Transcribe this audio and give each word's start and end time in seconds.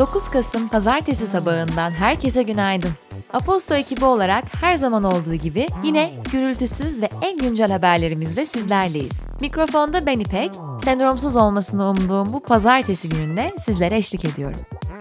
9 0.00 0.30
Kasım 0.30 0.68
Pazartesi 0.68 1.26
sabahından 1.26 1.90
herkese 1.90 2.42
günaydın. 2.42 2.90
Aposto 3.32 3.74
ekibi 3.74 4.04
olarak 4.04 4.44
her 4.60 4.74
zaman 4.74 5.04
olduğu 5.04 5.34
gibi 5.34 5.66
yine 5.84 6.12
gürültüsüz 6.32 7.02
ve 7.02 7.08
en 7.22 7.38
güncel 7.38 7.72
haberlerimizle 7.72 8.46
sizlerleyiz. 8.46 9.20
Mikrofonda 9.40 10.06
ben 10.06 10.18
İpek, 10.18 10.50
sendromsuz 10.84 11.36
olmasını 11.36 11.90
umduğum 11.90 12.32
bu 12.32 12.40
pazartesi 12.40 13.08
gününde 13.08 13.52
sizlere 13.64 13.96
eşlik 13.96 14.24
ediyorum. 14.24 14.60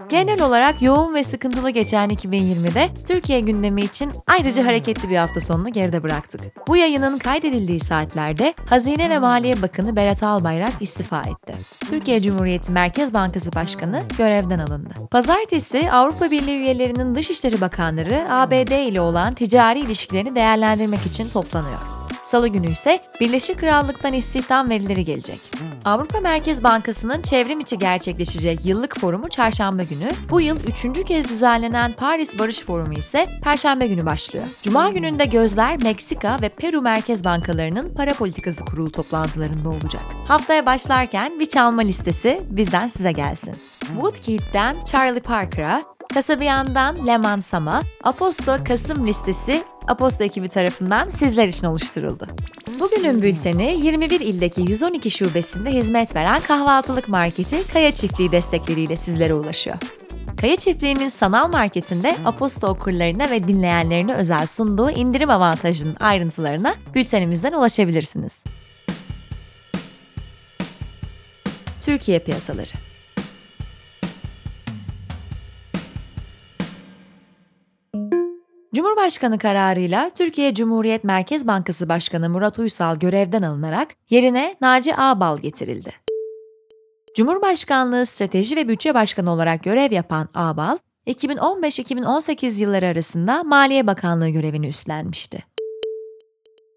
Genel 0.09 0.41
olarak 0.41 0.81
yoğun 0.81 1.13
ve 1.15 1.23
sıkıntılı 1.23 1.69
geçen 1.69 2.09
2020'de 2.09 2.89
Türkiye 3.07 3.39
gündemi 3.39 3.81
için 3.81 4.11
ayrıca 4.27 4.65
hareketli 4.65 5.09
bir 5.09 5.17
hafta 5.17 5.41
sonunu 5.41 5.69
geride 5.69 6.03
bıraktık. 6.03 6.41
Bu 6.67 6.77
yayının 6.77 7.17
kaydedildiği 7.17 7.79
saatlerde 7.79 8.53
Hazine 8.69 9.09
ve 9.09 9.19
Maliye 9.19 9.61
Bakanı 9.61 9.95
Berat 9.95 10.23
Albayrak 10.23 10.73
istifa 10.79 11.21
etti. 11.21 11.53
Türkiye 11.89 12.21
Cumhuriyeti 12.21 12.71
Merkez 12.71 13.14
Bankası 13.14 13.53
Başkanı 13.53 14.03
görevden 14.17 14.59
alındı. 14.59 14.93
Pazartesi 15.11 15.91
Avrupa 15.91 16.31
Birliği 16.31 16.57
üyelerinin 16.59 17.15
Dışişleri 17.15 17.61
Bakanları 17.61 18.28
ABD 18.29 18.87
ile 18.87 19.01
olan 19.01 19.33
ticari 19.33 19.79
ilişkilerini 19.79 20.36
değerlendirmek 20.36 21.05
için 21.05 21.29
toplanıyor. 21.29 21.98
Salı 22.29 22.47
günü 22.47 22.68
ise 22.68 23.00
Birleşik 23.21 23.60
Krallık'tan 23.60 24.14
istihdam 24.14 24.70
verileri 24.70 25.06
gelecek. 25.06 25.39
Avrupa 25.86 26.20
Merkez 26.20 26.64
Bankası'nın 26.64 27.21
çevrim 27.21 27.60
içi 27.60 27.79
gerçekleşecek 27.79 28.65
yıllık 28.65 29.00
forumu 29.00 29.29
çarşamba 29.29 29.83
günü, 29.83 30.10
bu 30.29 30.42
yıl 30.42 30.60
üçüncü 30.68 31.04
kez 31.04 31.29
düzenlenen 31.29 31.92
Paris 31.92 32.39
Barış 32.39 32.59
Forumu 32.59 32.94
ise 32.94 33.28
perşembe 33.44 33.88
günü 33.88 34.06
başlıyor. 34.06 34.45
Cuma 34.61 34.89
gününde 34.89 35.25
gözler 35.25 35.84
Meksika 35.84 36.38
ve 36.42 36.50
Peru 36.50 36.81
Merkez 36.81 37.25
Bankalarının 37.25 37.94
para 37.94 38.14
politikası 38.14 38.66
kurulu 38.66 38.92
toplantılarında 38.92 39.70
olacak. 39.70 40.02
Haftaya 40.28 40.66
başlarken 40.66 41.40
bir 41.40 41.46
çalma 41.46 41.81
listesi 41.81 42.42
bizden 42.50 42.88
size 42.88 43.12
gelsin. 43.12 43.56
Woodkid'den 43.80 44.78
Charlie 44.92 45.22
Parker'a, 45.22 45.84
Kasabiyan'dan 46.14 47.08
Leman 47.08 47.40
Sam'a, 47.40 47.81
Aposto 48.03 48.58
Kasım 48.68 49.08
listesi 49.08 49.64
Aposto 49.90 50.23
ekibi 50.23 50.50
tarafından 50.50 51.09
sizler 51.09 51.48
için 51.48 51.68
oluşturuldu. 51.68 52.28
Bugünün 52.80 53.22
bülteni 53.22 53.80
21 53.86 54.20
ildeki 54.20 54.62
112 54.62 55.12
şubesinde 55.12 55.72
hizmet 55.72 56.16
veren 56.16 56.42
kahvaltılık 56.42 57.09
marketi 57.09 57.68
Kaya 57.73 57.94
Çiftliği 57.94 58.31
destekleriyle 58.31 58.96
sizlere 58.96 59.34
ulaşıyor. 59.34 59.78
Kaya 60.42 60.56
Çiftliği'nin 60.56 61.08
sanal 61.08 61.50
marketinde 61.52 62.16
Aposto 62.26 62.68
okurlarına 62.68 63.30
ve 63.30 63.48
dinleyenlerine 63.48 64.14
özel 64.14 64.48
sunduğu 64.48 64.92
indirim 64.92 65.30
avantajının 65.30 65.96
ayrıntılarına 66.00 66.74
bültenimizden 66.96 67.53
ulaşabilirsiniz. 67.53 68.44
Türkiye 71.81 72.20
piyasaları 72.20 72.89
Cumhurbaşkanı 78.80 79.38
kararıyla 79.38 80.09
Türkiye 80.09 80.53
Cumhuriyet 80.53 81.03
Merkez 81.03 81.47
Bankası 81.47 81.89
Başkanı 81.89 82.30
Murat 82.30 82.59
Uysal 82.59 82.95
görevden 82.95 83.41
alınarak 83.41 83.88
yerine 84.09 84.55
Naci 84.61 84.95
Ağbal 84.95 85.38
getirildi. 85.38 85.94
Cumhurbaşkanlığı 87.16 88.05
Strateji 88.05 88.55
ve 88.55 88.67
Bütçe 88.67 88.94
Başkanı 88.94 89.31
olarak 89.31 89.63
görev 89.63 89.91
yapan 89.91 90.30
Ağbal, 90.33 90.77
2015-2018 91.07 92.61
yılları 92.61 92.85
arasında 92.85 93.44
Maliye 93.44 93.88
Bakanlığı 93.88 94.30
görevini 94.30 94.67
üstlenmişti. 94.67 95.44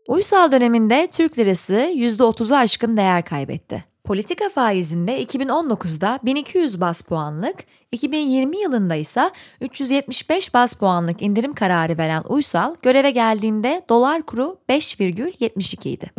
Uysal 0.08 0.52
döneminde 0.52 1.08
Türk 1.12 1.38
lirası 1.38 1.74
%30'u 1.74 2.56
aşkın 2.56 2.96
değer 2.96 3.24
kaybetti. 3.24 3.91
Politika 4.04 4.48
faizinde 4.48 5.22
2019'da 5.22 6.18
1200 6.22 6.80
bas 6.80 7.02
puanlık, 7.02 7.56
2020 7.92 8.56
yılında 8.56 8.94
ise 8.94 9.30
375 9.60 10.54
bas 10.54 10.74
puanlık 10.74 11.22
indirim 11.22 11.54
kararı 11.54 11.98
veren 11.98 12.22
Uysal 12.28 12.74
göreve 12.82 13.10
geldiğinde 13.10 13.84
dolar 13.88 14.22
kuru 14.22 14.58
5,72 14.68 15.88
idi. 15.88 16.10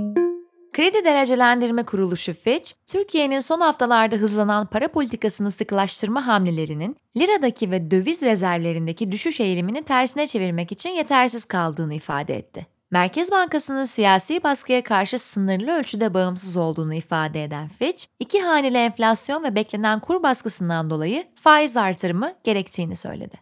Kredi 0.73 1.05
Derecelendirme 1.05 1.83
Kuruluşu 1.83 2.33
Fitch, 2.33 2.71
Türkiye'nin 2.85 3.39
son 3.39 3.59
haftalarda 3.59 4.15
hızlanan 4.15 4.65
para 4.65 4.87
politikasını 4.87 5.51
sıkılaştırma 5.51 6.27
hamlelerinin 6.27 6.95
liradaki 7.17 7.71
ve 7.71 7.91
döviz 7.91 8.21
rezervlerindeki 8.21 9.11
düşüş 9.11 9.39
eğilimini 9.39 9.83
tersine 9.83 10.27
çevirmek 10.27 10.71
için 10.71 10.89
yetersiz 10.89 11.45
kaldığını 11.45 11.93
ifade 11.93 12.35
etti. 12.37 12.72
Merkez 12.93 13.31
Bankası'nın 13.31 13.83
siyasi 13.83 14.43
baskıya 14.43 14.83
karşı 14.83 15.19
sınırlı 15.19 15.71
ölçüde 15.71 16.13
bağımsız 16.13 16.57
olduğunu 16.57 16.93
ifade 16.93 17.43
eden 17.43 17.67
Fitch, 17.67 18.05
iki 18.19 18.41
haneli 18.41 18.77
enflasyon 18.77 19.43
ve 19.43 19.55
beklenen 19.55 19.99
kur 19.99 20.23
baskısından 20.23 20.89
dolayı 20.89 21.23
faiz 21.35 21.77
artırımı 21.77 22.33
gerektiğini 22.43 22.95
söyledi. 22.95 23.37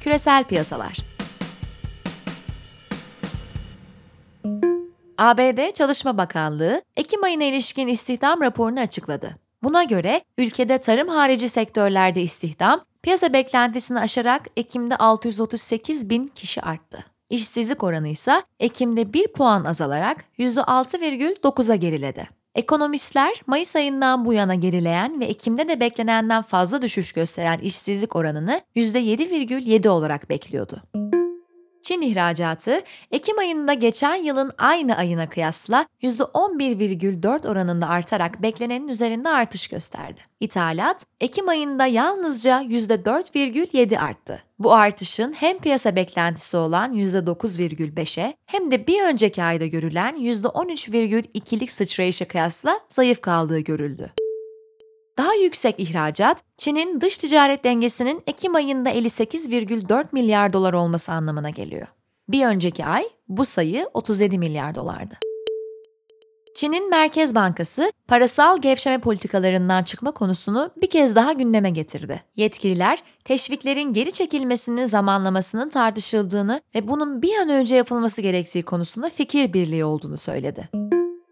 Küresel 0.00 0.44
piyasalar 0.44 0.96
ABD 5.18 5.72
Çalışma 5.74 6.18
Bakanlığı, 6.18 6.82
Ekim 6.96 7.24
ayına 7.24 7.44
ilişkin 7.44 7.88
istihdam 7.88 8.40
raporunu 8.40 8.80
açıkladı. 8.80 9.36
Buna 9.62 9.84
göre 9.84 10.24
ülkede 10.38 10.78
tarım 10.78 11.08
harici 11.08 11.48
sektörlerde 11.48 12.22
istihdam 12.22 12.84
Piyasa 13.06 13.32
beklentisini 13.32 14.00
aşarak 14.00 14.46
Ekim'de 14.56 14.96
638 14.96 16.10
bin 16.10 16.26
kişi 16.26 16.62
arttı. 16.62 17.04
İşsizlik 17.30 17.84
oranı 17.84 18.08
ise 18.08 18.42
Ekim'de 18.60 19.12
1 19.12 19.32
puan 19.32 19.64
azalarak 19.64 20.24
%6,9'a 20.38 21.74
geriledi. 21.74 22.28
Ekonomistler 22.54 23.42
Mayıs 23.46 23.76
ayından 23.76 24.24
bu 24.24 24.32
yana 24.32 24.54
gerileyen 24.54 25.20
ve 25.20 25.24
Ekim'de 25.24 25.68
de 25.68 25.80
beklenenden 25.80 26.42
fazla 26.42 26.82
düşüş 26.82 27.12
gösteren 27.12 27.58
işsizlik 27.58 28.16
oranını 28.16 28.60
%7,7 28.76 29.88
olarak 29.88 30.30
bekliyordu. 30.30 30.82
Çin 31.86 32.00
ihracatı 32.00 32.82
Ekim 33.10 33.38
ayında 33.38 33.74
geçen 33.74 34.14
yılın 34.14 34.52
aynı 34.58 34.96
ayına 34.96 35.28
kıyasla 35.28 35.86
%11,4 36.02 37.48
oranında 37.48 37.88
artarak 37.88 38.42
beklenenin 38.42 38.88
üzerinde 38.88 39.28
artış 39.28 39.68
gösterdi. 39.68 40.20
İthalat 40.40 41.06
Ekim 41.20 41.48
ayında 41.48 41.86
yalnızca 41.86 42.62
%4,7 42.62 43.98
arttı. 43.98 44.42
Bu 44.58 44.74
artışın 44.74 45.32
hem 45.32 45.58
piyasa 45.58 45.96
beklentisi 45.96 46.56
olan 46.56 46.92
%9,5'e 46.92 48.34
hem 48.46 48.70
de 48.70 48.86
bir 48.86 49.02
önceki 49.02 49.42
ayda 49.42 49.66
görülen 49.66 50.16
%13,2'lik 50.16 51.72
sıçrayışa 51.72 52.28
kıyasla 52.28 52.80
zayıf 52.88 53.20
kaldığı 53.20 53.58
görüldü. 53.58 54.12
Daha 55.18 55.34
yüksek 55.34 55.74
ihracat, 55.80 56.42
Çin'in 56.56 57.00
dış 57.00 57.18
ticaret 57.18 57.64
dengesinin 57.64 58.22
Ekim 58.26 58.54
ayında 58.54 58.90
58,4 58.90 60.06
milyar 60.12 60.52
dolar 60.52 60.72
olması 60.72 61.12
anlamına 61.12 61.50
geliyor. 61.50 61.86
Bir 62.28 62.46
önceki 62.46 62.86
ay 62.86 63.04
bu 63.28 63.44
sayı 63.44 63.88
37 63.94 64.38
milyar 64.38 64.74
dolardı. 64.74 65.14
Çin'in 66.54 66.90
Merkez 66.90 67.34
Bankası 67.34 67.92
parasal 68.08 68.60
gevşeme 68.60 68.98
politikalarından 68.98 69.82
çıkma 69.82 70.10
konusunu 70.10 70.70
bir 70.76 70.90
kez 70.90 71.14
daha 71.14 71.32
gündeme 71.32 71.70
getirdi. 71.70 72.22
Yetkililer 72.36 72.98
teşviklerin 73.24 73.92
geri 73.92 74.12
çekilmesinin 74.12 74.86
zamanlamasının 74.86 75.68
tartışıldığını 75.68 76.60
ve 76.74 76.88
bunun 76.88 77.22
bir 77.22 77.34
an 77.36 77.48
önce 77.48 77.76
yapılması 77.76 78.22
gerektiği 78.22 78.62
konusunda 78.62 79.10
fikir 79.10 79.52
birliği 79.52 79.84
olduğunu 79.84 80.16
söyledi. 80.16 80.68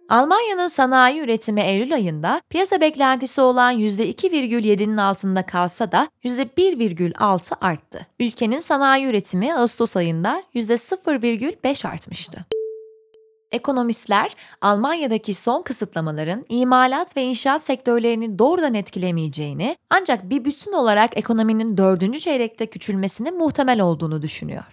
Almanya'nın 0.09 0.67
sanayi 0.67 1.21
üretimi 1.21 1.61
Eylül 1.61 1.95
ayında 1.95 2.41
piyasa 2.51 2.81
beklentisi 2.81 3.41
olan 3.41 3.79
%2,7'nin 3.79 4.97
altında 4.97 5.47
kalsa 5.47 5.93
da 5.93 6.09
%1,6 6.25 7.55
arttı. 7.61 8.07
Ülkenin 8.21 8.61
sanayi 8.61 9.07
üretimi 9.07 9.55
Ağustos 9.55 9.97
ayında 9.97 10.43
%0,5 10.55 11.89
artmıştı. 11.89 12.45
Ekonomistler 13.53 14.37
Almanya'daki 14.61 15.35
son 15.35 15.63
kısıtlamaların 15.63 16.45
imalat 16.49 17.17
ve 17.17 17.23
inşaat 17.23 17.65
sektörlerini 17.65 18.39
doğrudan 18.39 18.75
etkilemeyeceğini 18.75 19.77
ancak 19.91 20.31
bir 20.31 20.45
bütün 20.45 20.73
olarak 20.73 21.17
ekonominin 21.17 21.77
dördüncü 21.77 22.21
çeyrekte 22.21 22.67
küçülmesinin 22.67 23.39
muhtemel 23.39 23.81
olduğunu 23.81 24.23
düşünüyor. 24.23 24.65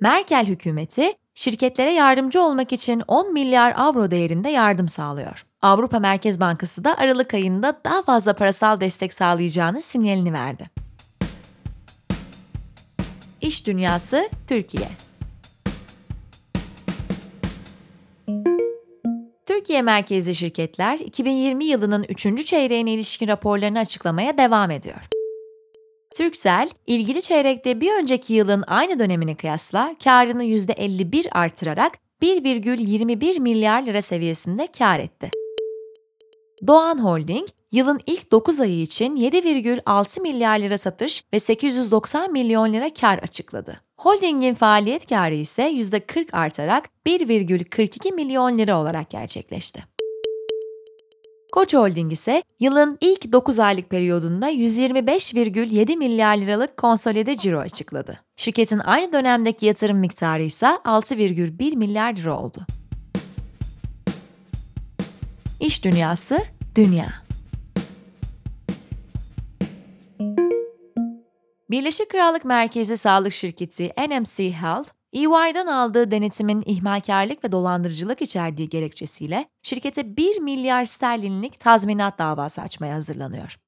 Merkel 0.00 0.46
hükümeti 0.46 1.12
şirketlere 1.34 1.92
yardımcı 1.92 2.42
olmak 2.42 2.72
için 2.72 3.02
10 3.08 3.32
milyar 3.32 3.74
avro 3.76 4.10
değerinde 4.10 4.48
yardım 4.48 4.88
sağlıyor. 4.88 5.46
Avrupa 5.62 5.98
Merkez 5.98 6.40
Bankası 6.40 6.84
da 6.84 6.98
Aralık 6.98 7.34
ayında 7.34 7.80
daha 7.84 8.02
fazla 8.02 8.32
parasal 8.32 8.80
destek 8.80 9.14
sağlayacağını 9.14 9.82
sinyalini 9.82 10.32
verdi. 10.32 10.70
İş 13.40 13.66
Dünyası 13.66 14.28
Türkiye 14.46 14.88
Türkiye 19.46 19.82
merkezli 19.82 20.34
şirketler 20.34 20.98
2020 20.98 21.64
yılının 21.64 22.06
3. 22.08 22.46
çeyreğine 22.46 22.92
ilişkin 22.92 23.28
raporlarını 23.28 23.78
açıklamaya 23.78 24.38
devam 24.38 24.70
ediyor. 24.70 25.13
Türksel, 26.14 26.68
ilgili 26.86 27.22
çeyrekte 27.22 27.80
bir 27.80 27.92
önceki 27.92 28.34
yılın 28.34 28.64
aynı 28.66 28.98
dönemine 28.98 29.34
kıyasla 29.34 29.94
karını 30.04 30.44
%51 30.44 31.30
artırarak 31.30 31.98
1,21 32.22 33.40
milyar 33.40 33.82
lira 33.82 34.02
seviyesinde 34.02 34.68
kar 34.78 34.98
etti. 34.98 35.30
Doğan 36.66 37.04
Holding, 37.04 37.48
yılın 37.72 38.00
ilk 38.06 38.32
9 38.32 38.60
ayı 38.60 38.82
için 38.82 39.16
7,6 39.16 40.20
milyar 40.20 40.58
lira 40.58 40.78
satış 40.78 41.24
ve 41.32 41.38
890 41.38 42.32
milyon 42.32 42.72
lira 42.72 42.94
kar 42.94 43.18
açıkladı. 43.18 43.80
Holdingin 43.96 44.54
faaliyet 44.54 45.06
karı 45.08 45.34
ise 45.34 45.62
%40 45.70 46.32
artarak 46.32 46.88
1,42 47.06 48.14
milyon 48.14 48.58
lira 48.58 48.80
olarak 48.80 49.10
gerçekleşti. 49.10 49.93
Koç 51.54 51.74
Holding 51.74 52.12
ise 52.12 52.42
yılın 52.60 52.98
ilk 53.00 53.32
9 53.32 53.58
aylık 53.58 53.90
periyodunda 53.90 54.50
125,7 54.50 55.96
milyar 55.96 56.36
liralık 56.36 56.76
konsolide 56.76 57.36
ciro 57.36 57.58
açıkladı. 57.58 58.20
Şirketin 58.36 58.78
aynı 58.78 59.12
dönemdeki 59.12 59.66
yatırım 59.66 59.98
miktarı 59.98 60.42
ise 60.42 60.66
6,1 60.66 61.76
milyar 61.76 62.12
lira 62.16 62.38
oldu. 62.38 62.66
İş 65.60 65.84
Dünyası, 65.84 66.38
Dünya 66.76 67.08
Birleşik 71.70 72.08
Krallık 72.08 72.44
merkezi 72.44 72.96
sağlık 72.96 73.32
şirketi 73.32 73.92
NMC 74.08 74.52
Health, 74.52 74.88
EY'den 75.14 75.66
aldığı 75.66 76.10
denetimin 76.10 76.62
ihmalkarlık 76.66 77.44
ve 77.44 77.52
dolandırıcılık 77.52 78.22
içerdiği 78.22 78.68
gerekçesiyle 78.68 79.48
şirkete 79.62 80.16
1 80.16 80.40
milyar 80.40 80.84
sterlinlik 80.84 81.60
tazminat 81.60 82.18
davası 82.18 82.60
açmaya 82.62 82.94
hazırlanıyor. 82.94 83.58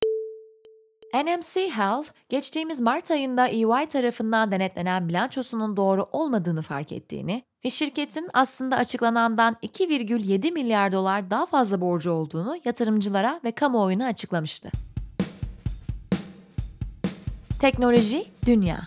NMC 1.14 1.70
Health, 1.70 2.08
geçtiğimiz 2.28 2.81
Mart 2.81 3.10
ayında 3.10 3.46
EY 3.46 3.87
tarafından 3.90 4.52
denetlenen 4.52 5.08
bilançosunun 5.08 5.76
doğru 5.76 6.08
olmadığını 6.12 6.62
fark 6.62 6.93
ettiğini 6.93 7.43
ve 7.64 7.70
şirketin 7.70 8.28
aslında 8.34 8.76
açıklanandan 8.76 9.56
2,7 9.62 10.52
milyar 10.52 10.92
dolar 10.92 11.31
daha 11.31 11.46
fazla 11.46 11.81
borcu 11.81 12.10
olduğunu 12.10 12.56
yatırımcılara 12.64 13.40
ve 13.44 13.52
kamuoyuna 13.52 14.06
açıklamıştı. 14.06 14.70
Teknoloji, 17.60 18.26
Dünya 18.46 18.78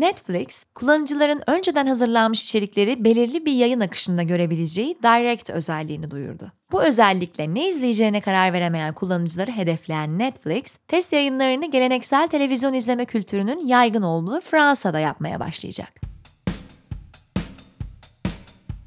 Netflix, 0.00 0.64
kullanıcıların 0.74 1.42
önceden 1.46 1.86
hazırlanmış 1.86 2.44
içerikleri 2.44 3.04
belirli 3.04 3.46
bir 3.46 3.52
yayın 3.52 3.80
akışında 3.80 4.22
görebileceği 4.22 4.98
Direct 5.02 5.50
özelliğini 5.50 6.10
duyurdu. 6.10 6.52
Bu 6.72 6.82
özellikle 6.82 7.54
ne 7.54 7.68
izleyeceğine 7.68 8.20
karar 8.20 8.52
veremeyen 8.52 8.94
kullanıcıları 8.94 9.50
hedefleyen 9.50 10.18
Netflix, 10.18 10.78
test 10.88 11.12
yayınlarını 11.12 11.70
geleneksel 11.70 12.28
televizyon 12.28 12.74
izleme 12.74 13.04
kültürünün 13.04 13.66
yaygın 13.66 14.02
olduğu 14.02 14.40
Fransa'da 14.40 14.98
yapmaya 14.98 15.40
başlayacak. 15.40 16.00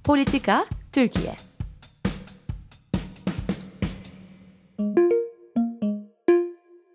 Politika, 0.03 0.65
Türkiye 0.91 1.48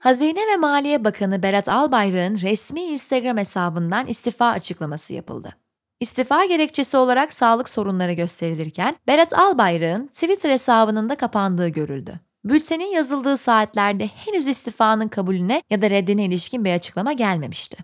Hazine 0.05 0.41
ve 0.53 0.57
Maliye 0.57 1.05
Bakanı 1.05 1.43
Berat 1.43 1.69
Albayrak'ın 1.69 2.39
resmi 2.41 2.81
Instagram 2.81 3.37
hesabından 3.37 4.07
istifa 4.07 4.47
açıklaması 4.47 5.15
yapıldı. 5.15 5.57
İstifa 6.01 6.45
gerekçesi 6.45 6.97
olarak 6.97 7.33
sağlık 7.33 7.69
sorunları 7.69 8.13
gösterilirken 8.13 8.97
Berat 9.07 9.39
Albayrak'ın 9.39 10.07
Twitter 10.07 10.51
hesabının 10.51 11.09
da 11.09 11.17
kapandığı 11.17 11.69
görüldü. 11.69 12.21
Bültenin 12.45 12.93
yazıldığı 12.93 13.37
saatlerde 13.37 14.07
henüz 14.07 14.47
istifanın 14.47 15.09
kabulüne 15.09 15.63
ya 15.71 15.83
da 15.83 15.91
reddine 15.91 16.25
ilişkin 16.25 16.65
bir 16.65 16.73
açıklama 16.73 17.13
gelmemişti. 17.13 17.77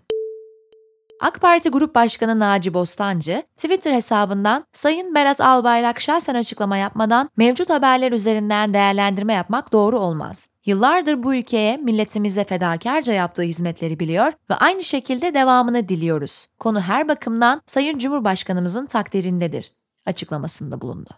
AK 1.21 1.41
Parti 1.41 1.69
Grup 1.69 1.95
Başkanı 1.95 2.39
Naci 2.39 2.73
Bostancı, 2.73 3.43
Twitter 3.57 3.93
hesabından 3.93 4.65
Sayın 4.73 5.15
Berat 5.15 5.41
Albayrak 5.41 6.01
şahsen 6.01 6.35
açıklama 6.35 6.77
yapmadan 6.77 7.29
mevcut 7.37 7.69
haberler 7.69 8.11
üzerinden 8.11 8.73
değerlendirme 8.73 9.33
yapmak 9.33 9.71
doğru 9.71 9.99
olmaz. 9.99 10.50
Yıllardır 10.65 11.23
bu 11.23 11.35
ülkeye, 11.35 11.77
milletimize 11.77 12.45
fedakarca 12.45 13.13
yaptığı 13.13 13.41
hizmetleri 13.41 13.99
biliyor 13.99 14.33
ve 14.49 14.55
aynı 14.55 14.83
şekilde 14.83 15.33
devamını 15.33 15.89
diliyoruz. 15.89 16.47
Konu 16.59 16.81
her 16.81 17.07
bakımdan 17.07 17.61
Sayın 17.67 17.97
Cumhurbaşkanımızın 17.97 18.85
takdirindedir 18.85 19.73
açıklamasında 20.05 20.81
bulundu. 20.81 21.09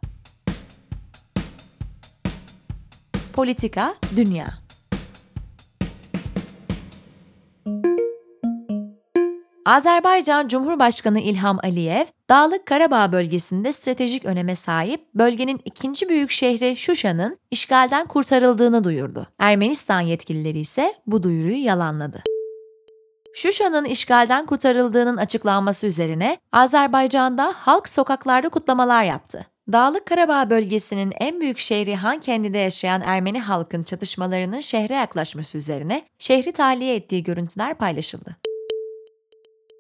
Politika, 3.33 3.95
Dünya 4.15 4.62
Azerbaycan 9.65 10.47
Cumhurbaşkanı 10.47 11.19
İlham 11.19 11.59
Aliyev, 11.63 12.05
Dağlık 12.29 12.65
Karabağ 12.65 13.11
bölgesinde 13.11 13.71
stratejik 13.71 14.25
öneme 14.25 14.55
sahip 14.55 15.13
bölgenin 15.15 15.61
ikinci 15.65 16.09
büyük 16.09 16.31
şehri 16.31 16.75
Şuşa'nın 16.75 17.39
işgalden 17.51 18.07
kurtarıldığını 18.07 18.83
duyurdu. 18.83 19.27
Ermenistan 19.39 20.01
yetkilileri 20.01 20.59
ise 20.59 20.93
bu 21.07 21.23
duyuruyu 21.23 21.63
yalanladı. 21.63 22.23
Şuşa'nın 23.33 23.85
işgalden 23.85 24.45
kurtarıldığının 24.45 25.17
açıklanması 25.17 25.87
üzerine 25.87 26.37
Azerbaycan'da 26.51 27.53
halk 27.55 27.89
sokaklarda 27.89 28.49
kutlamalar 28.49 29.03
yaptı. 29.03 29.45
Dağlık 29.71 30.05
Karabağ 30.05 30.49
bölgesinin 30.49 31.13
en 31.19 31.39
büyük 31.39 31.59
şehri 31.59 31.95
Hankendi'de 31.95 32.57
yaşayan 32.57 33.01
Ermeni 33.01 33.39
halkın 33.39 33.83
çatışmalarının 33.83 34.59
şehre 34.59 34.93
yaklaşması 34.93 35.57
üzerine 35.57 36.01
şehri 36.19 36.51
tahliye 36.51 36.95
ettiği 36.95 37.23
görüntüler 37.23 37.77
paylaşıldı. 37.77 38.37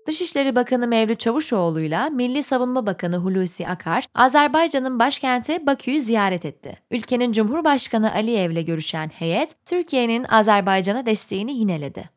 Dışişleri 0.07 0.55
Bakanı 0.55 0.87
Mevlüt 0.87 1.19
Çavuşoğlu 1.19 1.81
ile 1.81 2.09
Milli 2.09 2.43
Savunma 2.43 2.85
Bakanı 2.85 3.17
Hulusi 3.17 3.67
Akar, 3.67 4.07
Azerbaycan'ın 4.15 4.99
başkenti 4.99 5.67
Bakü'yü 5.67 5.99
ziyaret 5.99 6.45
etti. 6.45 6.77
Ülkenin 6.91 7.31
Cumhurbaşkanı 7.31 8.13
Aliyev 8.13 8.51
ile 8.51 8.61
görüşen 8.61 9.07
heyet, 9.07 9.55
Türkiye'nin 9.65 10.23
Azerbaycan'a 10.23 11.05
desteğini 11.05 11.53
yineledi. 11.53 12.09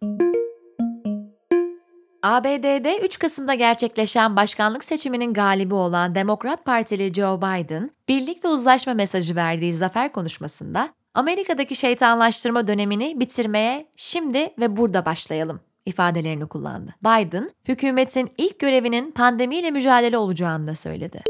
ABD'de 2.23 2.99
3 2.99 3.19
Kasım'da 3.19 3.55
gerçekleşen 3.55 4.37
başkanlık 4.37 4.85
seçiminin 4.85 5.33
galibi 5.35 5.75
olan 5.75 6.15
Demokrat 6.15 6.65
Partili 6.65 7.15
Joe 7.15 7.39
Biden, 7.39 7.91
birlik 8.09 8.45
ve 8.45 8.49
uzlaşma 8.49 8.95
mesajı 8.95 9.37
verdiği 9.37 9.73
zafer 9.73 10.13
konuşmasında, 10.13 10.89
Amerika'daki 11.15 11.77
şeytanlaştırma 11.77 12.67
dönemini 12.67 13.21
bitirmeye 13.21 13.87
şimdi 13.97 14.55
ve 14.59 14.77
burada 14.77 15.05
başlayalım 15.05 15.61
ifadelerini 15.87 16.47
kullandı. 16.47 16.95
Biden, 17.03 17.51
hükümetin 17.69 18.31
ilk 18.39 18.59
görevinin 18.59 19.13
pandemiyle 19.13 19.71
mücadele 19.71 20.19
olacağını 20.19 20.67
da 20.67 20.75
söyledi. 20.75 21.23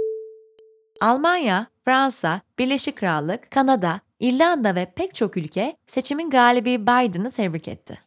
Almanya, 1.00 1.66
Fransa, 1.84 2.40
Birleşik 2.58 2.96
Krallık, 2.96 3.50
Kanada, 3.50 4.00
İrlanda 4.20 4.74
ve 4.74 4.92
pek 4.96 5.14
çok 5.14 5.36
ülke 5.36 5.76
seçimin 5.86 6.30
galibi 6.30 6.82
Biden'ı 6.82 7.30
tebrik 7.30 7.68
etti. 7.68 7.98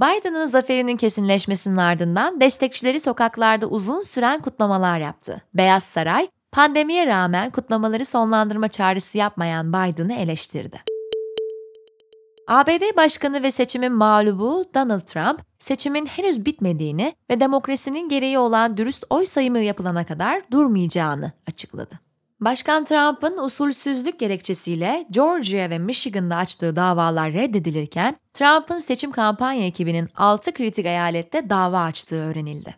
Biden'ın 0.00 0.46
zaferinin 0.46 0.96
kesinleşmesinin 0.96 1.76
ardından 1.76 2.40
destekçileri 2.40 3.00
sokaklarda 3.00 3.66
uzun 3.66 4.00
süren 4.00 4.42
kutlamalar 4.42 5.00
yaptı. 5.00 5.42
Beyaz 5.54 5.84
Saray, 5.84 6.28
pandemiye 6.52 7.06
rağmen 7.06 7.50
kutlamaları 7.50 8.04
sonlandırma 8.04 8.68
çağrısı 8.68 9.18
yapmayan 9.18 9.72
Biden'ı 9.72 10.14
eleştirdi. 10.14 10.95
ABD 12.46 12.96
Başkanı 12.96 13.42
ve 13.42 13.50
seçimin 13.50 13.92
mağlubu 13.92 14.64
Donald 14.74 15.00
Trump, 15.00 15.40
seçimin 15.58 16.06
henüz 16.06 16.46
bitmediğini 16.46 17.14
ve 17.30 17.40
demokrasinin 17.40 18.08
gereği 18.08 18.38
olan 18.38 18.76
dürüst 18.76 19.04
oy 19.10 19.26
sayımı 19.26 19.58
yapılana 19.58 20.06
kadar 20.06 20.42
durmayacağını 20.50 21.32
açıkladı. 21.48 22.00
Başkan 22.40 22.84
Trump'ın 22.84 23.36
usulsüzlük 23.38 24.18
gerekçesiyle 24.18 25.06
Georgia 25.10 25.70
ve 25.70 25.78
Michigan'da 25.78 26.36
açtığı 26.36 26.76
davalar 26.76 27.32
reddedilirken, 27.32 28.16
Trump'ın 28.34 28.78
seçim 28.78 29.10
kampanya 29.10 29.66
ekibinin 29.66 30.08
6 30.14 30.52
kritik 30.52 30.86
eyalette 30.86 31.50
dava 31.50 31.80
açtığı 31.80 32.16
öğrenildi. 32.16 32.74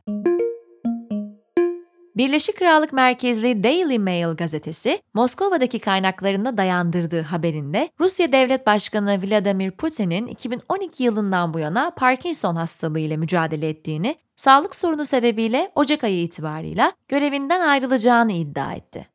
Birleşik 2.18 2.56
Krallık 2.56 2.92
merkezli 2.92 3.64
Daily 3.64 3.98
Mail 3.98 4.36
gazetesi, 4.36 5.02
Moskova'daki 5.14 5.78
kaynaklarına 5.78 6.56
dayandırdığı 6.56 7.20
haberinde 7.22 7.90
Rusya 8.00 8.32
Devlet 8.32 8.66
Başkanı 8.66 9.22
Vladimir 9.22 9.70
Putin'in 9.70 10.26
2012 10.26 11.04
yılından 11.04 11.54
bu 11.54 11.58
yana 11.58 11.90
Parkinson 11.90 12.56
hastalığı 12.56 12.98
ile 12.98 13.16
mücadele 13.16 13.68
ettiğini, 13.68 14.16
sağlık 14.36 14.76
sorunu 14.76 15.04
sebebiyle 15.04 15.72
Ocak 15.74 16.04
ayı 16.04 16.22
itibarıyla 16.22 16.92
görevinden 17.08 17.60
ayrılacağını 17.60 18.32
iddia 18.32 18.72
etti. 18.72 19.08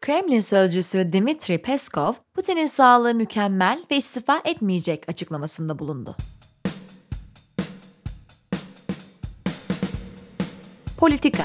Kremlin 0.00 0.40
sözcüsü 0.40 1.12
Dmitri 1.12 1.62
Peskov, 1.62 2.12
Putin'in 2.34 2.66
sağlığı 2.66 3.14
mükemmel 3.14 3.84
ve 3.90 3.96
istifa 3.96 4.40
etmeyecek 4.44 5.08
açıklamasında 5.08 5.78
bulundu. 5.78 6.16
Politika 10.98 11.44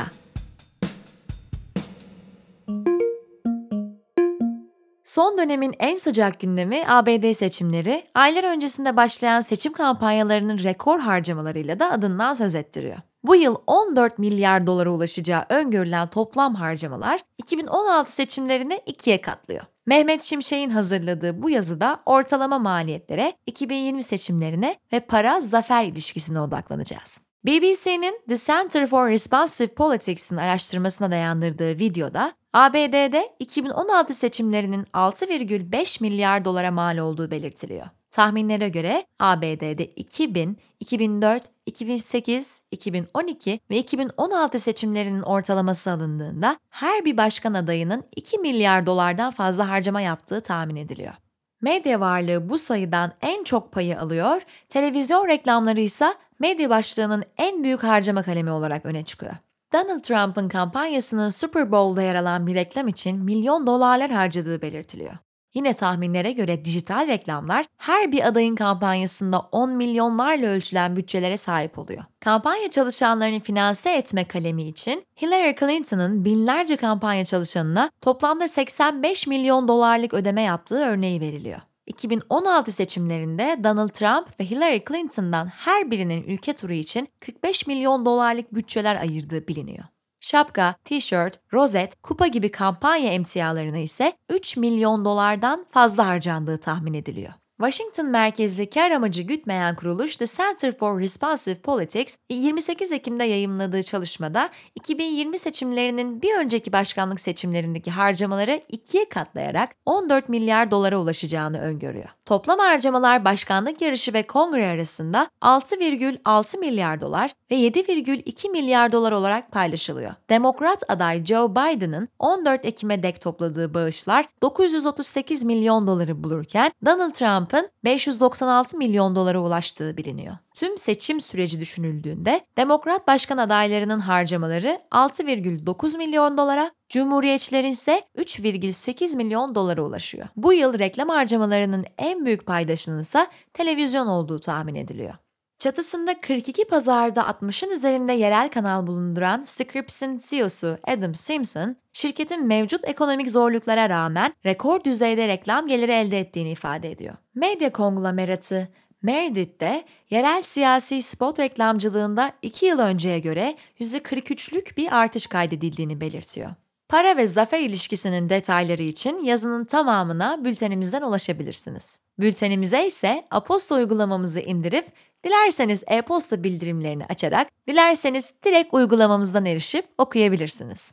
Son 5.18 5.38
dönemin 5.38 5.74
en 5.80 5.98
sıcak 5.98 6.40
gündemi 6.40 6.84
ABD 6.88 7.34
seçimleri, 7.34 8.04
aylar 8.16 8.44
öncesinde 8.44 8.98
başlayan 8.98 9.42
seçim 9.42 9.74
kampanyalarının 9.74 10.64
rekor 10.64 11.00
harcamalarıyla 11.00 11.80
da 11.80 11.92
adından 11.92 12.34
söz 12.34 12.56
ettiriyor. 12.56 12.98
Bu 13.24 13.36
yıl 13.36 13.56
14 13.68 14.20
milyar 14.20 14.68
dolara 14.68 14.90
ulaşacağı 14.90 15.46
öngörülen 15.50 16.08
toplam 16.08 16.56
harcamalar 16.56 17.20
2016 17.38 18.12
seçimlerini 18.12 18.82
ikiye 18.86 19.22
katlıyor. 19.22 19.64
Mehmet 19.86 20.24
Şimşek'in 20.24 20.70
hazırladığı 20.70 21.42
bu 21.42 21.50
yazıda 21.50 22.00
ortalama 22.06 22.60
maliyetlere, 22.60 23.34
2020 23.46 24.04
seçimlerine 24.04 24.76
ve 24.94 25.00
para 25.00 25.40
zafer 25.40 25.86
ilişkisine 25.86 26.42
odaklanacağız. 26.42 27.22
BBC'nin 27.46 28.22
The 28.30 28.38
Center 28.38 28.88
for 28.88 29.10
Responsive 29.10 29.68
Politics'in 29.68 30.38
araştırmasına 30.38 31.12
dayandırdığı 31.12 31.80
videoda 31.80 32.34
ABD'de 32.58 33.36
2016 33.40 34.14
seçimlerinin 34.14 34.84
6,5 34.84 36.02
milyar 36.02 36.46
dolara 36.46 36.72
mal 36.72 36.98
olduğu 36.98 37.32
belirtiliyor. 37.32 37.88
Tahminlere 38.12 38.70
göre 38.70 39.06
ABD'de 39.20 39.86
2000, 39.86 40.58
2004, 40.80 41.44
2008, 41.66 42.62
2012 42.72 43.60
ve 43.70 43.78
2016 43.78 44.60
seçimlerinin 44.60 45.22
ortalaması 45.22 45.92
alındığında 45.92 46.60
her 46.70 47.06
bir 47.06 47.18
başkan 47.18 47.54
adayının 47.54 48.04
2 48.16 48.38
milyar 48.38 48.86
dolardan 48.86 49.32
fazla 49.32 49.70
harcama 49.70 50.02
yaptığı 50.02 50.42
tahmin 50.42 50.76
ediliyor. 50.76 51.14
Medya 51.62 52.00
varlığı 52.00 52.50
bu 52.50 52.58
sayıdan 52.58 53.12
en 53.22 53.44
çok 53.44 53.72
payı 53.72 54.00
alıyor, 54.00 54.42
televizyon 54.70 55.28
reklamları 55.28 55.82
ise 55.82 56.14
medya 56.40 56.70
başlığının 56.70 57.24
en 57.38 57.64
büyük 57.64 57.84
harcama 57.84 58.24
kalemi 58.24 58.52
olarak 58.52 58.86
öne 58.86 59.06
çıkıyor. 59.06 59.34
Donald 59.74 60.00
Trump'ın 60.00 60.50
kampanyasının 60.50 61.30
Super 61.30 61.72
Bowl'da 61.72 62.02
yer 62.02 62.16
alan 62.16 62.48
bir 62.48 62.56
reklam 62.56 62.88
için 62.88 63.24
milyon 63.24 63.68
dolarlar 63.68 64.12
harcadığı 64.12 64.62
belirtiliyor. 64.62 65.18
Yine 65.54 65.74
tahminlere 65.74 66.32
göre 66.32 66.66
dijital 66.66 67.08
reklamlar 67.08 67.66
her 67.78 68.12
bir 68.12 68.28
adayın 68.28 68.56
kampanyasında 68.56 69.40
10 69.40 69.72
milyonlarla 69.72 70.48
ölçülen 70.48 70.96
bütçelere 70.96 71.38
sahip 71.38 71.80
oluyor. 71.80 72.04
Kampanya 72.20 72.70
çalışanlarını 72.72 73.40
finanse 73.40 73.92
etme 73.92 74.26
kalemi 74.26 74.64
için 74.64 75.04
Hillary 75.22 75.56
Clinton'ın 75.56 76.26
binlerce 76.26 76.78
kampanya 76.78 77.26
çalışanına 77.26 77.92
toplamda 78.02 78.48
85 78.48 79.28
milyon 79.28 79.68
dolarlık 79.68 80.14
ödeme 80.14 80.42
yaptığı 80.42 80.86
örneği 80.86 81.22
veriliyor. 81.22 81.60
2016 81.88 82.72
seçimlerinde 82.72 83.60
Donald 83.64 83.90
Trump 83.90 84.40
ve 84.40 84.46
Hillary 84.46 84.80
Clinton'dan 84.88 85.48
her 85.48 85.92
birinin 85.92 86.24
ülke 86.24 86.54
turu 86.54 86.74
için 86.74 87.08
45 87.20 87.68
milyon 87.68 88.06
dolarlık 88.06 88.54
bütçeler 88.54 88.96
ayırdığı 88.96 89.48
biliniyor. 89.48 89.84
Şapka, 90.20 90.76
tişört, 90.84 91.40
rozet, 91.54 92.02
kupa 92.04 92.28
gibi 92.28 92.52
kampanya 92.52 93.12
emtialarına 93.12 93.78
ise 93.78 94.14
3 94.30 94.58
milyon 94.58 95.06
dolardan 95.06 95.66
fazla 95.72 96.08
harcandığı 96.08 96.58
tahmin 96.58 96.94
ediliyor. 96.94 97.34
Washington 97.60 98.06
merkezli 98.06 98.70
kar 98.70 98.92
amacı 98.92 99.22
gütmeyen 99.22 99.76
kuruluş 99.76 100.16
The 100.16 100.26
Center 100.26 100.78
for 100.78 101.00
Responsive 101.00 101.56
Politics 101.56 102.18
28 102.30 102.92
Ekim'de 102.92 103.24
yayımladığı 103.24 103.84
çalışmada 103.84 104.50
2020 104.76 105.40
seçimlerinin 105.40 106.22
bir 106.22 106.38
önceki 106.38 106.72
başkanlık 106.72 107.22
seçimlerindeki 107.22 107.92
harcamaları 107.92 108.62
ikiye 108.70 109.10
katlayarak 109.10 109.70
14 109.86 110.30
milyar 110.30 110.72
dolara 110.72 110.98
ulaşacağını 110.98 111.62
öngörüyor. 111.62 112.10
Toplam 112.26 112.60
harcamalar 112.60 113.26
başkanlık 113.26 113.82
yarışı 113.82 114.14
ve 114.14 114.24
kongre 114.24 114.68
arasında 114.68 115.30
6,6 115.42 116.60
milyar 116.60 117.02
dolar 117.02 117.32
ve 117.52 117.56
7,2 117.56 118.52
milyar 118.52 118.92
dolar 118.92 119.12
olarak 119.12 119.52
paylaşılıyor. 119.52 120.12
Demokrat 120.30 120.84
aday 120.88 121.26
Joe 121.26 121.52
Biden'ın 121.52 122.10
14 122.20 122.66
Ekim'e 122.66 123.04
dek 123.04 123.22
topladığı 123.22 123.74
bağışlar 123.74 124.26
938 124.42 125.44
milyon 125.44 125.88
doları 125.88 126.24
bulurken 126.24 126.72
Donald 126.86 127.14
Trump'ın 127.48 127.70
596 127.84 128.78
milyon 128.78 129.16
dolara 129.16 129.40
ulaştığı 129.40 129.98
biliniyor. 129.98 130.38
Tüm 130.56 130.78
seçim 130.78 131.22
süreci 131.22 131.60
düşünüldüğünde 131.60 132.42
Demokrat 132.58 133.08
başkan 133.08 133.38
adaylarının 133.38 134.00
harcamaları 134.00 134.82
6,9 134.92 135.98
milyon 135.98 136.38
dolara, 136.38 136.72
Cumhuriyetçilerin 136.90 137.72
ise 137.72 138.02
3,8 138.18 139.16
milyon 139.16 139.56
dolara 139.56 139.82
ulaşıyor. 139.82 140.28
Bu 140.36 140.54
yıl 140.54 140.80
reklam 140.80 141.10
harcamalarının 141.10 141.86
en 141.98 142.26
büyük 142.26 142.46
paydaşının 142.46 143.02
ise 143.02 143.28
televizyon 143.54 144.08
olduğu 144.08 144.40
tahmin 144.40 144.76
ediliyor. 144.76 145.14
Çatısında 145.60 146.22
42 146.22 146.66
pazarda 146.66 147.22
60'ın 147.22 147.72
üzerinde 147.72 148.14
yerel 148.14 148.50
kanal 148.50 148.88
bulunduran 148.88 149.44
Scrips'in 149.46 150.22
CEO'su 150.28 150.78
Adam 150.84 151.16
Simpson, 151.16 151.76
şirketin 151.94 152.46
mevcut 152.46 152.88
ekonomik 152.88 153.32
zorluklara 153.32 153.90
rağmen 153.90 154.34
rekor 154.46 154.84
düzeyde 154.84 155.28
reklam 155.28 155.68
geliri 155.68 155.92
elde 155.92 156.20
ettiğini 156.20 156.52
ifade 156.52 156.92
ediyor. 156.92 157.16
Medya 157.36 157.72
konglomeratı 157.72 158.70
Meredith'te 159.02 159.84
yerel 160.10 160.42
siyasi 160.42 161.02
spot 161.02 161.40
reklamcılığında 161.40 162.32
2 162.42 162.66
yıl 162.66 162.80
önceye 162.80 163.20
göre 163.20 163.56
%43'lük 163.80 164.78
bir 164.78 164.98
artış 164.98 165.28
kaydedildiğini 165.28 166.02
belirtiyor. 166.02 166.50
Para 166.90 167.18
ve 167.18 167.28
zafer 167.28 167.60
ilişkisinin 167.60 168.30
detayları 168.30 168.84
için 168.84 169.20
yazının 169.20 169.64
tamamına 169.64 170.46
bültenimizden 170.46 171.02
ulaşabilirsiniz. 171.02 172.00
Bültenimize 172.20 172.86
ise 172.86 173.26
Aposta 173.32 173.76
uygulamamızı 173.76 174.40
indirip 174.40 174.86
dilerseniz 175.26 175.84
e-posta 175.88 176.44
bildirimlerini 176.44 177.06
açarak, 177.06 177.48
dilerseniz 177.68 178.34
direkt 178.46 178.74
uygulamamızdan 178.74 179.46
erişip 179.46 179.86
okuyabilirsiniz. 179.98 180.92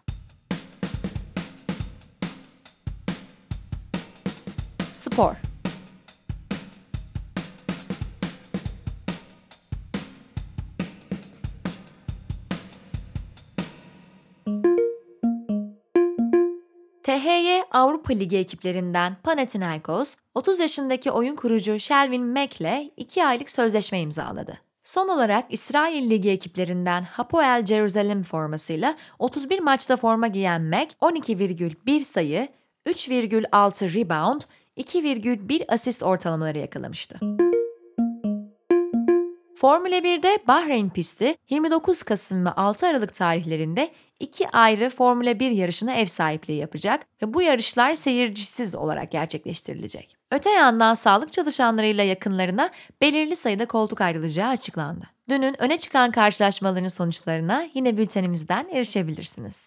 Spor 4.93 5.54
THY 17.15 17.63
Avrupa 17.71 18.13
Ligi 18.13 18.37
ekiplerinden 18.37 19.17
Panathinaikos, 19.23 20.17
30 20.35 20.59
yaşındaki 20.59 21.11
oyun 21.11 21.37
kurucu 21.37 21.79
Shelvin 21.79 22.27
Mack'le 22.27 22.91
2 22.97 23.25
aylık 23.25 23.51
sözleşme 23.51 24.01
imzaladı. 24.01 24.59
Son 24.85 25.09
olarak 25.09 25.45
İsrail 25.49 26.11
Ligi 26.11 26.31
ekiplerinden 26.31 27.03
Hapoel 27.03 27.65
Jerusalem 27.67 28.23
formasıyla 28.23 28.95
31 29.19 29.61
maçta 29.61 29.97
forma 29.97 30.27
giyen 30.27 30.63
Mack 30.63 30.93
12,1 31.01 32.01
sayı, 32.01 32.49
3,6 32.87 33.95
rebound, 33.95 34.41
2,1 34.77 35.65
asist 35.69 36.03
ortalamaları 36.03 36.59
yakalamıştı. 36.59 37.19
Formula 39.57 39.99
1'de 39.99 40.39
Bahreyn 40.49 40.91
pisti 40.91 41.37
29 41.51 42.03
Kasım 42.03 42.47
ve 42.47 42.51
6 42.51 42.87
Aralık 42.87 43.15
tarihlerinde 43.15 43.91
iki 44.25 44.49
ayrı 44.49 44.91
Formula 44.91 45.39
1 45.39 45.51
yarışına 45.51 45.95
ev 45.95 46.07
sahipliği 46.07 46.59
yapacak 46.59 47.07
ve 47.23 47.35
bu 47.35 47.43
yarışlar 47.43 47.95
seyircisiz 47.95 48.75
olarak 48.75 49.11
gerçekleştirilecek. 49.11 50.17
Öte 50.31 50.51
yandan 50.51 50.95
sağlık 50.95 51.33
çalışanlarıyla 51.33 52.05
yakınlarına 52.05 52.71
belirli 53.01 53.37
sayıda 53.37 53.67
koltuk 53.67 54.01
ayrılacağı 54.01 54.49
açıklandı. 54.49 55.05
Dünün 55.29 55.63
öne 55.63 55.79
çıkan 55.79 56.11
karşılaşmaların 56.11 56.89
sonuçlarına 56.89 57.67
yine 57.75 57.97
bültenimizden 57.97 58.69
erişebilirsiniz. 58.73 59.67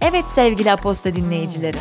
Evet 0.00 0.24
sevgili 0.24 0.72
Aposta 0.72 1.16
dinleyicileri. 1.16 1.78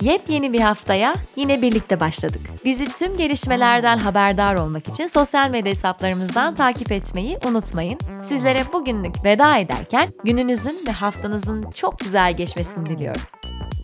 Yepyeni 0.00 0.52
bir 0.52 0.60
haftaya 0.60 1.14
yine 1.36 1.62
birlikte 1.62 2.00
başladık. 2.00 2.40
Bizi 2.64 2.92
tüm 2.92 3.16
gelişmelerden 3.16 3.98
haberdar 3.98 4.54
olmak 4.54 4.88
için 4.88 5.06
sosyal 5.06 5.50
medya 5.50 5.70
hesaplarımızdan 5.70 6.54
takip 6.54 6.92
etmeyi 6.92 7.38
unutmayın. 7.48 7.98
Sizlere 8.22 8.72
bugünlük 8.72 9.24
veda 9.24 9.56
ederken 9.56 10.12
gününüzün 10.24 10.78
ve 10.86 10.90
haftanızın 10.90 11.70
çok 11.70 11.98
güzel 11.98 12.36
geçmesini 12.36 12.86
diliyorum. 12.86 13.22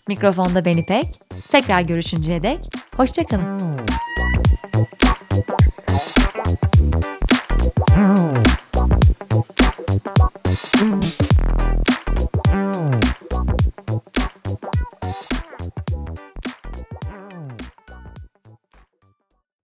Mikrofonda 0.08 0.64
Beni 0.64 0.86
Pek. 0.86 1.20
Tekrar 1.50 1.80
görüşünceye 1.80 2.42
dek 2.42 2.70
hoşçakalın. 2.96 3.60